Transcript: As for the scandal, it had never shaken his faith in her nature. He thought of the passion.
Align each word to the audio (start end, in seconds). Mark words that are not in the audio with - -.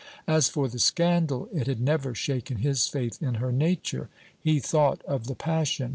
As 0.25 0.49
for 0.49 0.67
the 0.67 0.79
scandal, 0.79 1.47
it 1.53 1.67
had 1.67 1.79
never 1.79 2.15
shaken 2.15 2.57
his 2.57 2.87
faith 2.87 3.21
in 3.21 3.35
her 3.35 3.51
nature. 3.51 4.09
He 4.39 4.57
thought 4.59 5.03
of 5.03 5.27
the 5.27 5.35
passion. 5.35 5.89